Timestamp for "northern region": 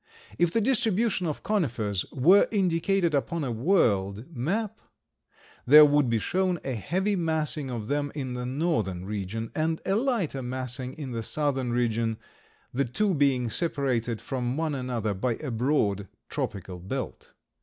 8.47-9.51